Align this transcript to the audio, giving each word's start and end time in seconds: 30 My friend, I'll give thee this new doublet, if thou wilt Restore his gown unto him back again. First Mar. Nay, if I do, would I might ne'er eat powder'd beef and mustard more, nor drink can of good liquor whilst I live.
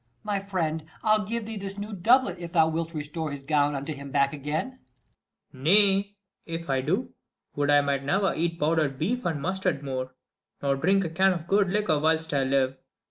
30 0.23 0.23
My 0.23 0.39
friend, 0.39 0.85
I'll 1.03 1.25
give 1.25 1.45
thee 1.45 1.57
this 1.57 1.77
new 1.77 1.93
doublet, 1.93 2.39
if 2.39 2.53
thou 2.53 2.67
wilt 2.67 2.95
Restore 2.95 3.29
his 3.29 3.43
gown 3.43 3.75
unto 3.75 3.93
him 3.93 4.09
back 4.09 4.33
again. 4.33 4.71
First 4.71 5.53
Mar. 5.53 5.61
Nay, 5.63 6.15
if 6.47 6.71
I 6.71 6.81
do, 6.81 7.13
would 7.55 7.69
I 7.69 7.81
might 7.81 8.03
ne'er 8.03 8.33
eat 8.35 8.59
powder'd 8.59 8.97
beef 8.97 9.25
and 9.25 9.39
mustard 9.39 9.83
more, 9.83 10.15
nor 10.59 10.75
drink 10.75 11.13
can 11.13 11.33
of 11.33 11.45
good 11.45 11.69
liquor 11.69 11.99
whilst 11.99 12.33
I 12.33 12.43
live. 12.43 12.79